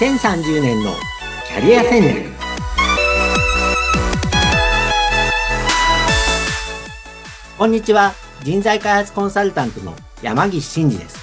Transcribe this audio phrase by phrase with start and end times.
[0.00, 0.94] 2030年の
[1.46, 2.30] キャリア戦略。
[7.58, 8.14] こんにちは。
[8.42, 11.18] 人材開発コンサルタントの山岸真嗣です。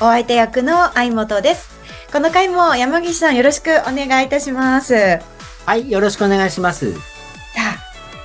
[0.00, 1.70] お相手役の相本です。
[2.12, 5.20] この回も山岸さんよろしくお願いいたします。
[5.64, 6.94] はいよろしくお願いします。
[6.94, 6.98] さ
[7.56, 7.78] あ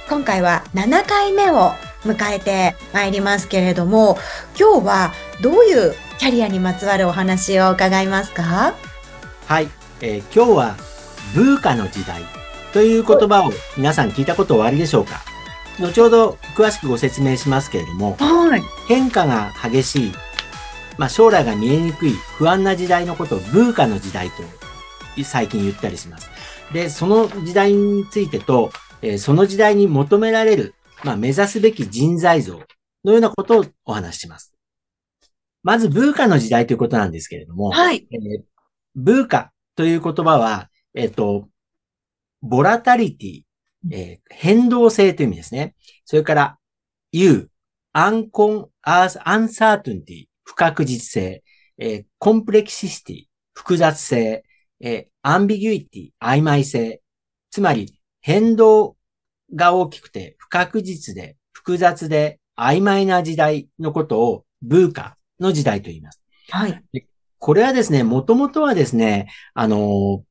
[0.09, 1.73] 今回は7回目を
[2.03, 4.17] 迎えてまいりますけれども
[4.59, 5.11] 今日は
[5.43, 8.73] どういうキャリアにまつわるお話を伺いますか？
[9.47, 9.69] はい、
[10.01, 10.75] えー、今日は
[11.33, 12.21] ブーカの時代
[12.73, 15.21] という言葉を皆さん聞いたことおありでしょうか？
[15.79, 20.11] 後ほど詳しくご説明しますけれども、はい、変化が激しい、
[20.97, 24.43] まあ、将来が見えにくい不安な時代のことをブーカの時代と
[25.23, 26.29] 最近言ったりします。
[26.73, 28.71] で、その時代についてと、
[29.01, 32.59] えー、その時代に求められる、まあ、目指すべき人材像
[33.05, 34.53] のようなことをお話しします。
[35.63, 38.05] まず、ブーカの時代ということなんですけれども、はい。
[38.11, 38.41] えー、
[38.97, 41.47] ブーカという言葉は、えっ、ー、と、
[42.41, 43.41] ボラタリティ、
[43.91, 45.75] えー、変動性という意味ですね。
[46.03, 46.57] それから、
[47.11, 47.49] U、
[47.93, 51.43] アンコン、アース、アンサートゥンティ、不確実性、
[51.77, 54.43] えー、コンプレキシシティ、複雑性、
[54.81, 57.01] えー、アンビギュイティ、曖昧性。
[57.51, 58.97] つまり、変動
[59.53, 66.19] が大きくて、不確実で、複雑で、曖昧な時代のことを、ブーカの時代と言います。
[66.49, 66.83] はい。
[67.39, 70.23] これはですね、もともとはですね、あの、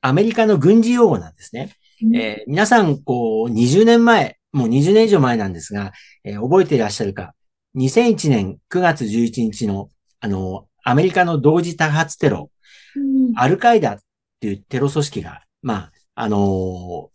[0.00, 1.72] アメリカの軍事用語なんですね。
[2.02, 5.92] うん、えー、皆さん、こう、20年前、もう20年以上前なんですが、
[6.24, 7.34] えー、覚えていらっしゃるか、
[7.76, 9.90] 2001年9月11日の、
[10.20, 12.50] あの、アメリカの同時多発テロ、
[12.94, 13.98] うん、アルカイダっ
[14.40, 17.08] ていうテロ組織が、まあ、あのー、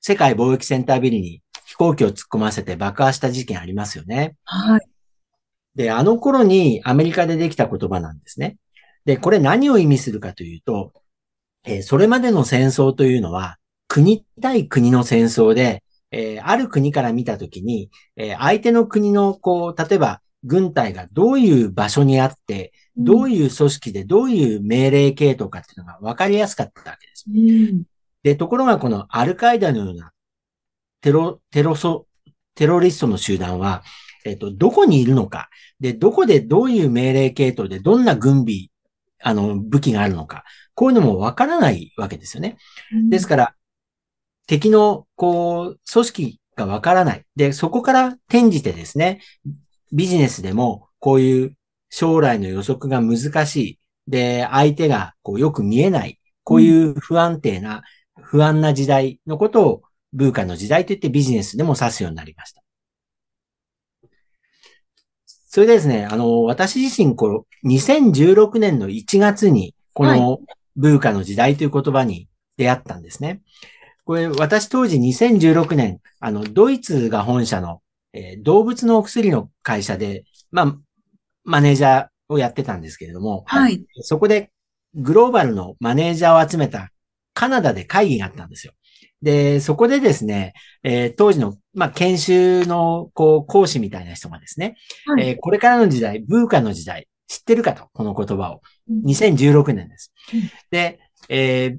[0.00, 4.36] 世界貿易センタービルに飛行機を突っ込ませて爆破した事件ありますよね。
[4.44, 4.91] はい。
[5.74, 8.56] で、あの頃にアメリカでできた言葉なんですね。
[9.04, 10.92] で、これ何を意味するかというと、
[11.64, 27.24] えー、それまでの戦争というのは、国対国の戦争で、えー、ある国から見たときに、えー、相手の国の、こう、例えば、軍隊がどういう場所にあって、どういう組織でどういう命令系統かっていうのが分かりやすかったわけです。
[27.28, 27.84] うん、
[28.22, 30.12] で、ところがこのアルカイダのような
[31.00, 32.06] テロ、テロソ、
[32.54, 33.82] テロリストの集団は、
[34.24, 35.48] えっ、と、どこにいるのか、
[35.80, 38.68] で、どこでどういう命令系統でどんな軍備、
[39.22, 40.44] あの、武器があるのか、
[40.74, 42.56] こういうのもわからないわけですよね。
[42.92, 43.54] うん、ですから、
[44.46, 47.24] 敵の、こう、組織がわからない。
[47.36, 49.20] で、そこから転じてですね、
[49.92, 51.56] ビジネスでも、こういう
[51.90, 53.78] 将来の予測が難しい。
[54.08, 56.18] で、相手がこうよく見えない。
[56.44, 57.82] こういう不安定な、
[58.20, 59.82] 不安な時代のことを、
[60.12, 62.61] ブーカの時代といってビジネスでも指すようになりました。
[65.54, 70.40] それでですね、あの、私自身、この2016年の1月に、この
[70.76, 73.42] ブーカの時代という言葉に出会ったんですね。
[74.06, 77.82] これ、私当時2016年、あの、ドイツが本社の、
[78.14, 80.76] えー、動物のお薬の会社で、まあ、
[81.44, 83.84] マネージャーをやってたんですけれども、はい。
[84.00, 84.52] そこで
[84.94, 86.88] グローバルのマネージャーを集めた
[87.34, 88.72] カナダで会議があったんですよ。
[89.20, 98.60] で、そこでですね、えー、当時の、まあ、研修の、こう、講師みたいな人がですね、はい、えー、これからの時代、ブーカの時代、知ってるかと、この言葉を。
[99.06, 100.12] 2016年です。
[100.34, 101.78] うん、で、え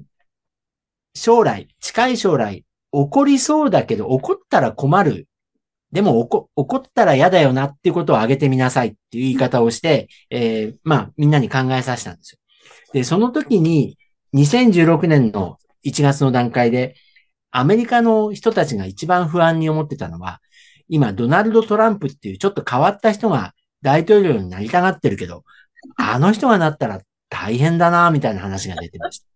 [1.14, 5.28] 将来、近い将来、起こりそうだけど、起こったら困る。
[5.92, 12.38] でも、起こ、起こったら嫌だよなっていうことを挙げてみなさいっていう言い方をして、えー、まあ、みんなに考えさせたんですよ。
[12.92, 13.96] で、その時に、
[14.34, 16.96] 2016年の1月の段階で、
[17.56, 20.40] アメリカの人たちが一番不安に思ってたのは、
[20.88, 25.44] 今、ドナルド・トランプっていうちょっと変わった人が大統領になりたがってるけど、
[25.96, 29.26] あの人がなったら大変だな、みたいな話が出てました。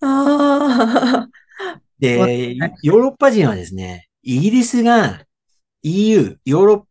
[0.00, 1.28] あ
[1.98, 5.26] で、 ヨーロッパ人はですね、イギリスが
[5.82, 6.82] EU、ヨーロッ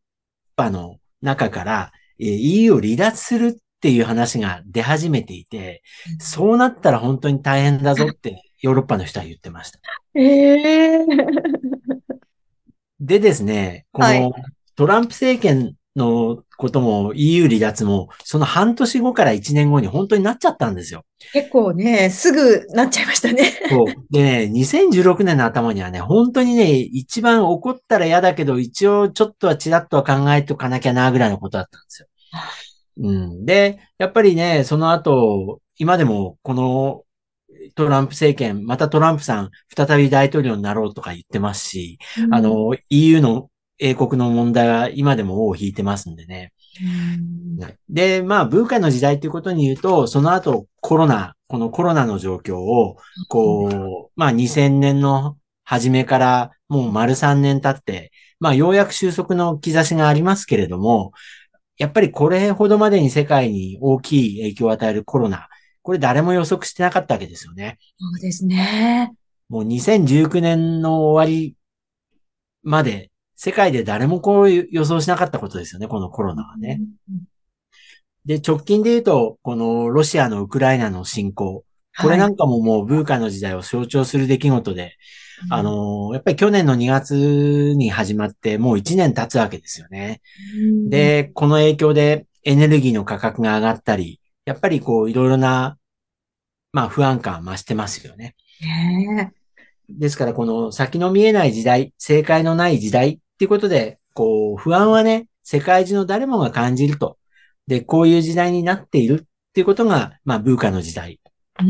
[0.56, 5.81] パの中から EU を離脱するっていう話が出始めていて、
[6.19, 9.79] そうなったら本当に大変だぞってヨーロッパの人は言ってました。
[10.15, 11.06] ええー、
[13.00, 14.33] でですね、この
[14.75, 21.03] トランプ政権のことも EU 離脱も、その半年後から1年後に本当になっちゃったんですよ。
[21.33, 23.44] 結構ね、すぐなっちゃいましたね。
[23.69, 23.85] そう。
[24.09, 32.07] でね、2016年の頭にはね、本当にね、一番怒ったら嫌だけど、一応ちょっとはちらっとは考えておかなきゃな、ぐらいのことだったんですよ。
[33.01, 33.11] う
[33.41, 33.45] ん。
[33.45, 37.03] で、やっぱりね、その後、今でもこの
[37.75, 43.50] トランプ政権、またトランプさん、再び大統領になろうとか言ってますし、うん、あの、EU の
[43.80, 46.51] 英国の問題は今でも尾を引いてますんでね。
[47.89, 61.12] で、まあ、文化の時代ということに言うと、その後コロナ、このコロナの状況を、こう、まあ、2000年の初めからもう丸3年経って、まあ、ようやく収束の兆しがありますけれども、
[61.77, 65.48] やっぱりこれほどまでに世界に大きい影響を与えるコロナ、
[65.89, 67.80] これ誰も予測してなかったわけですよね。
[67.97, 69.12] そうですね。
[69.50, 71.56] もう2019年の終わり
[72.62, 76.80] まで、世界で誰もこう予想しなかったことですよね、このコロナはね。
[78.24, 81.63] で、直近で言うと、このロシアのウクライナの侵攻。
[82.00, 84.95] これなんかももう文化の時代を象徴する出来事で、
[85.50, 90.21] あの、やっぱり去年の2月に始まってもう1年経つわけですよね。
[90.88, 94.19] で、この影響でエネルギーの価格が上がったり、
[94.50, 95.77] やっぱりこういろいろな、
[96.71, 98.36] まあ不安感増してますよね。
[99.89, 107.18] ですからこの先の見えない時代、正解のない時代っていうことで、こう不安はね、世界中の誰もが感じると。
[107.66, 111.19] で、こういう時代になっているっていうことが、まあ、文化の時代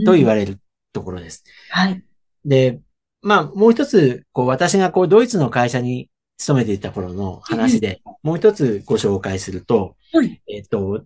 [0.06, 0.60] と言われる
[0.94, 1.44] ところです。
[1.46, 2.04] うん、はい。
[2.46, 2.80] で、
[3.22, 11.04] まあ、もう一つ、こう、私がこう、ドイツの会社に勤めていた頃の話で、もう一つご紹介すると、はい、えっ、と、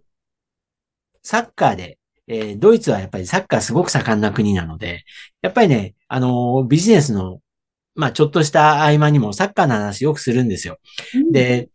[1.23, 1.97] サッカーで、
[2.27, 5.03] えー、ドイツはやっぱりサッカーすごく盛んな国なので、
[5.41, 7.39] やっぱりね、あの、ビジネスの、
[7.95, 10.77] まあ、ちょっとした合間にもサッカーの話よくするんですよ。
[11.15, 11.69] うん、で、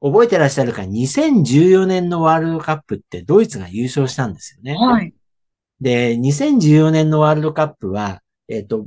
[0.00, 4.74] 覚えてらっしゃるか、2014年のワールドカップってドイツが優勝したんですよね。
[4.74, 5.14] はい。
[5.80, 8.86] で、2014年のワールドカップは、えっ、ー、と、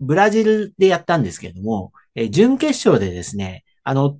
[0.00, 4.18] ブラジルでやったんですけれども、えー、準決勝でですね、あの、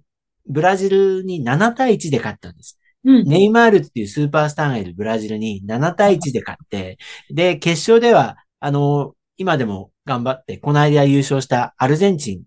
[0.48, 2.78] ブラジルに7対1で勝ったんです。
[3.04, 6.98] うん、ネイマールっていうスーパースターがいるブラジルに7対1で勝って、
[7.30, 12.42] で、決勝では、あの、今でも頑張って、この間優勝したアルゼンチン、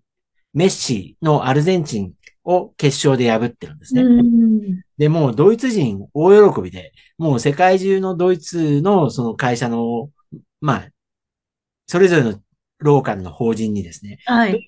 [0.54, 2.12] メッシのアルゼンチン
[2.44, 4.02] を決勝で破ってるんですね。
[4.96, 10.10] で、もうドイツ人大喜びで、もう世界中のドイツのその会社の、
[10.60, 10.88] まあ、
[11.86, 12.40] それぞれの
[12.78, 14.60] ローカルの法人にですね、はい。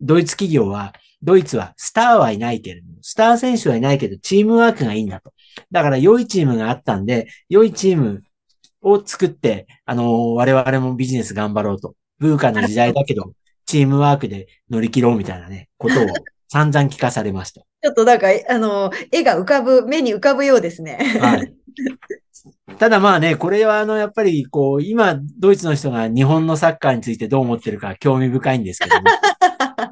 [0.00, 5.32] ドイツ企業は、ドイツはスターはいないけれども、スター選手はいないけど、チームワークがいいんだと。
[5.70, 8.22] だから良いチームがあったんで、良いチーム
[8.82, 11.94] を作って、あの、我々もビジネス頑張ろうと。
[12.18, 13.32] 文化の時代だけど、
[13.66, 16.06] チームワークで乗り切ろうみたいなね、ことを
[16.48, 17.62] 散々聞かされました。
[17.82, 20.98] ちょっとなんか、あの、絵が浮かぶ、目に浮かぶようですね。
[21.20, 21.54] はい。
[22.78, 29.02] ただまあね、これはあの、やっぱりこう、今、ドイツの人が日本のサッカーについてどう思ってるか興味深いんですけども、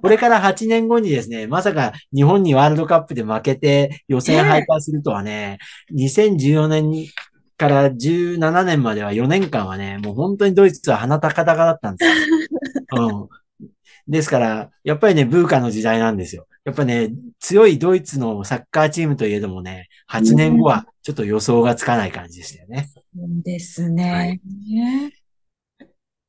[0.02, 5.58] これから8年後にですね、まさか日本にワールドカップで負けて予選敗退するとはね、
[5.94, 7.08] 2014年に
[7.60, 12.14] から17年までは4年間はね、もう本当にドイツは鼻高々だったんですよ。
[12.96, 13.28] うん。
[14.08, 16.46] ですから、やっぱりね、ブーカの時代なんですよ。
[16.64, 22.88] やっぱね、強いドイツのサッカーチームといえどもね、8年後はちょっと予想がつかない感じでしたよね。
[23.44, 24.40] ですね、はい。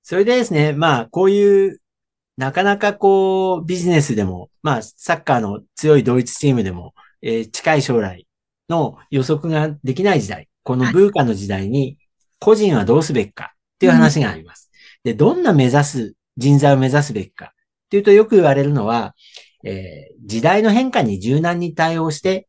[0.03, 1.81] それでですね、まあ、こういう、
[2.42, 8.26] なかなかこう、ビジネスでも、まあ、サッカーの強いドイツチームでも、えー、近い将来
[8.68, 12.00] の予測ができない時代、このブーカの時代に、
[12.40, 14.72] 個人はどうすべきかっていう話があります。
[15.04, 17.46] で、どんな目指す、人材を目指すべきか。
[17.46, 17.50] っ
[17.92, 19.14] ていうとよく言われるのは、
[19.64, 22.48] えー、時代の変化に柔軟に対応して、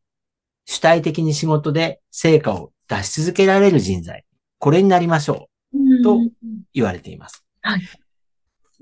[0.65, 4.25] 主体的に仕事で成果を出し続けられる人材。
[4.57, 6.03] これになりましょう。
[6.03, 6.17] と
[6.73, 7.45] 言われています。
[7.61, 7.81] はい。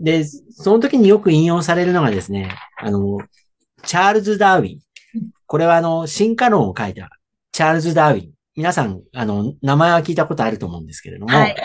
[0.02, 3.20] で、その時によく引用されるのがですね、あの、
[3.84, 4.80] チャールズ・ダーウィン。
[5.46, 7.10] これはあの、進化論を書いた
[7.52, 8.32] チャールズ・ダーウィン。
[8.56, 11.56] 皆さん、あの、名前は聞いたことあると思うんですけれども、はい、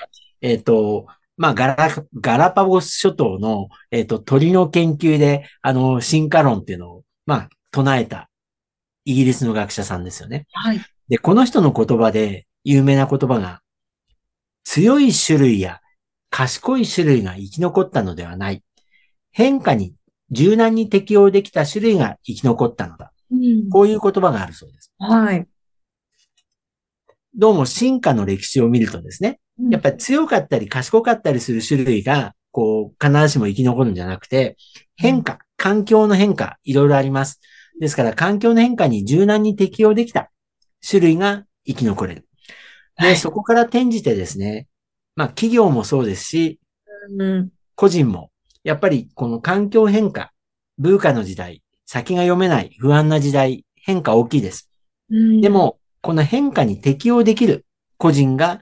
[0.40, 1.88] えっ、ー、と、まあ、ガラ、
[2.20, 8.30] ガラパゴス諸島の、えっ、ー、と、鳥の研究で、あの、進化論っていうのを、まあ、唱えた、
[9.04, 10.46] イギリスの学者さんですよね。
[10.52, 10.80] はい。
[11.08, 13.60] で、この人の言葉で、有名な言葉が、
[14.64, 15.80] 強い種類や
[16.36, 18.62] 賢い種類が生き残ったのではない。
[19.30, 19.94] 変化に
[20.30, 23.10] 柔軟に適応できた種類が生き残ったのだ。
[23.30, 24.92] うん、こういう言葉があるそうです。
[24.98, 25.46] はい。
[27.34, 29.40] どうも進化の歴史を見るとですね、
[29.70, 34.58] やっぱり強かったり賢かったりする種類が、こう、必ずしも生き残るんじゃなくて、
[34.94, 37.40] 変化、環境の変化、いろいろあります。
[37.80, 40.30] ですから、環境の変化に柔軟に適応できた
[40.86, 42.28] 種類が生き残れる。
[42.98, 44.66] で、はい、そこから転じてですね、
[45.16, 46.60] まあ、企業もそうですし、
[47.18, 48.30] うん、個人も、
[48.62, 50.32] やっぱりこの環境変化、
[50.78, 54.70] 文化の時代、先が読めない不安な時代、変化大きいです。
[55.10, 57.64] うん、でも、この変化に適応できる
[57.96, 58.60] 個人が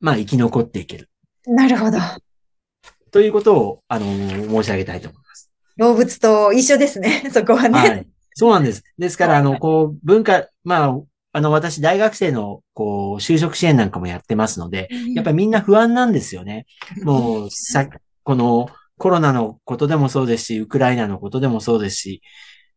[0.00, 1.08] まあ生き残っていける。
[1.46, 1.98] なるほど。
[3.10, 5.50] ということを、あのー、申し上げたいと思います。
[5.76, 7.78] 動物と一緒ですね、そこはね。
[7.78, 8.06] はい。
[8.34, 8.82] そうなんです。
[8.98, 11.00] ですから、あの、こう、文化、まあ、
[11.36, 16.64] あの、私、大学生の、こう、就職支援なんかもやってますので、やっぱりみんな不安なんですよね。
[17.02, 17.88] もう、さ、
[18.22, 22.22] この、コロナのことでもそうですし、ウクライナのことでもそうですし、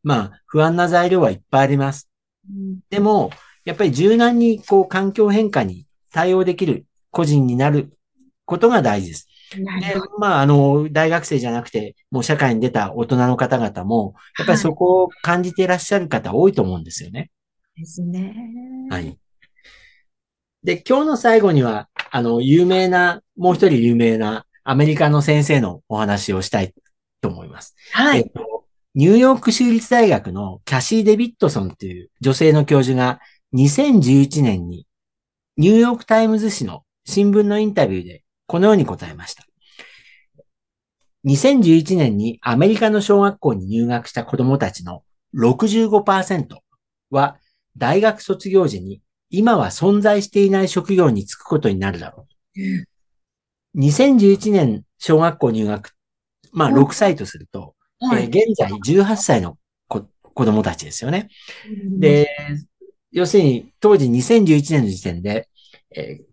[0.02, 2.10] まあ、不安な材料はいっぱいあります。
[2.90, 3.30] でも、
[3.64, 7.92] やっぱり柔軟に、こう、環境変化に対応できる個人になる
[8.46, 9.28] ことが大事です。
[9.52, 17.30] で、まあ、あの、大学生じゃなくて、もう社会に出た大人の方々も、やっぱりそこを感じていらっしゃる方多いと思うんですよね。
[17.78, 18.36] ですね。
[18.90, 19.18] はい。
[20.64, 26.74] で、今日の最後には、あの、有名な、もう一人有名なアメリカの先生のお話をしたい
[27.22, 27.76] と思います。
[27.92, 28.20] はい。
[28.20, 28.66] えっと、
[28.96, 33.20] ニューヨーク州立大学のキャシー・デビッドソンという女性の教授が
[33.54, 34.88] 2011年に
[35.56, 39.46] ニューヨークタイムズ紙の新聞のインタビューでこのように答えました。
[41.26, 45.04] 2011年にアメリカの小学校に入学した子供たちの
[45.36, 46.58] 65%
[47.12, 47.38] は
[47.78, 52.28] 大学卒業時に今は存在していない職業に就くことになるだろ
[53.76, 53.80] う。
[53.80, 55.92] 2011年小学校入学、
[56.52, 58.24] まあ6歳とすると、はい。
[58.24, 59.58] えー現在18歳の
[59.88, 61.30] 子子供たちですよね。
[62.00, 62.30] で、
[63.12, 65.50] 要するに当時2011年の時点で、
[65.96, 66.28] えー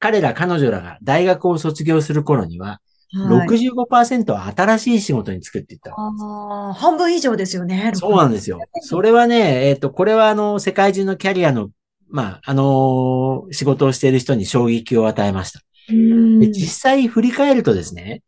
[0.00, 2.82] 彼ら彼女らが大学を卒業する頃には、
[3.14, 5.92] はい、65%は新しい仕事に就くって言った。
[5.92, 7.92] ああ、半分以上ですよね。
[7.94, 8.58] そうなんですよ。
[8.80, 11.70] それはね、えっ、と、これはあの、世界中のキャリアの、
[12.08, 15.60] まあ、あのー仕事をしている人に衝撃を与えました。
[15.88, 18.22] 実際振り返るとですね、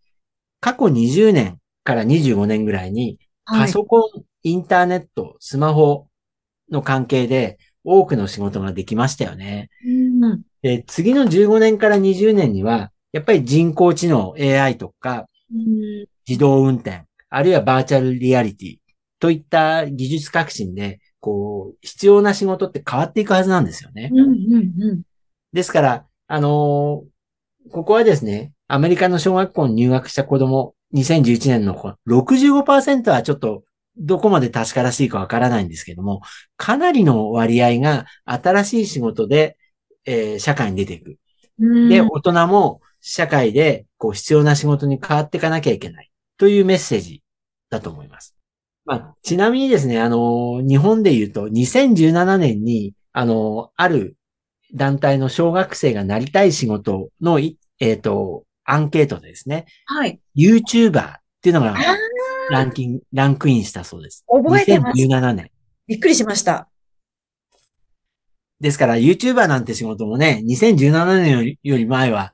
[0.60, 3.60] 過去20年から25年ぐらいに、はい。
[3.62, 6.08] パソコン、インターネット、スマホ
[6.70, 9.70] の関係で多くの仕事ができましたよね。
[9.86, 18.76] うんで、次の15年から20年には、やっぱり人工知能 AI とかうん自動運転、あるいはバーチャルリアリティ
[19.18, 24.10] といった技術革新で、こう、必要な仕事って変わっていくはずなんですよね。
[24.12, 25.02] うんうん
[25.52, 27.08] ですから、あのー
[27.72, 33.64] ここはですね、アメリカの小学校に入学した子供、2011年の子、65%はちょっと
[33.96, 36.20] どこまで確からしいかわからないんですけども、
[36.56, 39.56] かなりの割合が新しい仕事で、
[40.04, 41.16] えー社会に出ていく。
[41.58, 41.88] うん。
[41.88, 47.22] で、うん大人も社会でこう必要な仕事に変わっていかなきゃいけないというメッセージ
[47.70, 48.34] だと思います。
[48.84, 54.16] まあ、ちなみにですね、あの、日本で言うと2017年に、あの、ある
[54.75, 60.18] 団体の小学生がなりたい仕事のい、えっ、と、アンケートでですね、はい。
[60.36, 61.76] YouTuber っていうのが
[62.50, 64.25] ランキング、ランクインしたそうです。
[64.28, 65.00] 覚えてます。
[65.00, 65.50] 2017年。
[65.86, 66.68] びっくりしました。
[68.60, 72.32] ですから、YouTuber なんて仕事もね、2017年より前は、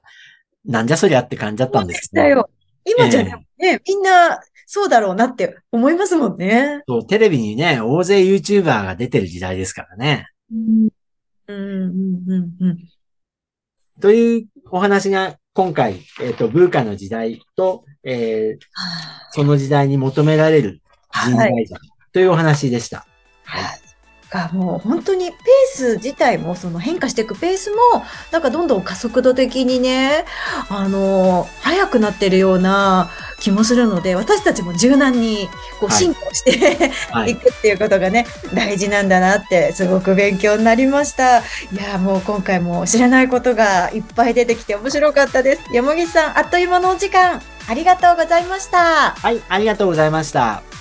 [0.64, 2.50] なんじゃそりゃって感じだったんですけどだよ。
[2.84, 6.82] 今じゃええね、ねみんなそうだろうなって思いますもんね。
[6.88, 10.28] そう、テレビにね、大勢 YouTuber が出てる時代ですからね。
[10.50, 10.88] うん
[11.48, 12.78] うんうんうんうん。
[14.00, 20.80] というお話が今回、えっ、と、文化の時代と、えーはその時代に求められる
[21.12, 21.76] 人材像
[22.12, 23.06] というお話でした。
[23.44, 23.81] はい。
[24.32, 25.36] がもう本当にペー
[25.74, 27.76] ス自体もその変化していくペースも
[28.30, 30.24] なんかどんどん加速度的にね
[30.70, 35.48] あの速くなってるような気もするので私たちも柔軟に
[35.78, 37.36] こうはい進歩して、、はい い。
[37.36, 41.42] くっていうことがね大事なんだなってすごく勉強になりましたい
[41.76, 50.71] やもう今回も知らないことがいっぱい出てきて面白かったです山岸さんあっという間のお時間ありがとうございましたはい、ありがとうございました。